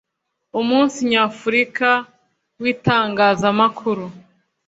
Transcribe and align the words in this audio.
umunsi 0.59 0.97
nyafurika 1.09 1.89
w 2.61 2.63
itangazamakuru 2.73 4.05